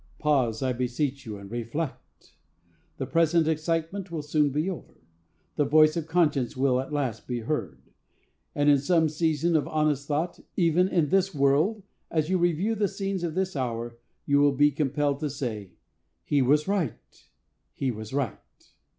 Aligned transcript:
Pause, 0.17 0.63
I 0.63 0.73
beseech 0.73 1.27
you, 1.27 1.37
and 1.37 1.51
reflect! 1.51 2.33
The 2.97 3.05
present 3.05 3.47
excitement 3.47 4.09
will 4.09 4.23
soon 4.23 4.49
be 4.49 4.67
over; 4.67 4.95
the 5.57 5.63
voice 5.63 5.95
of 5.95 6.07
conscience 6.07 6.57
will 6.57 6.79
at 6.79 6.91
last 6.91 7.27
be 7.27 7.41
heard. 7.41 7.83
And 8.55 8.67
in 8.67 8.79
some 8.79 9.09
season 9.09 9.55
of 9.55 9.67
honest 9.67 10.07
thought, 10.07 10.39
even 10.57 10.87
in 10.87 11.09
this 11.09 11.35
world, 11.35 11.83
as 12.09 12.31
you 12.31 12.39
review 12.39 12.73
the 12.73 12.87
scenes 12.87 13.23
of 13.23 13.35
this 13.35 13.55
hour, 13.55 13.95
you 14.25 14.39
will 14.39 14.53
be 14.53 14.71
compelled 14.71 15.19
to 15.19 15.29
say, 15.29 15.73
'He 16.25 16.41
was 16.41 16.67
right; 16.67 17.23
he 17.75 17.91
was 17.91 18.11
right. 18.11 18.39